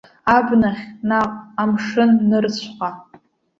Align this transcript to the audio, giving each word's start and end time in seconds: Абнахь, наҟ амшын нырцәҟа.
Абнахь, 0.35 0.83
наҟ 1.07 1.31
амшын 1.61 2.11
нырцәҟа. 2.29 2.89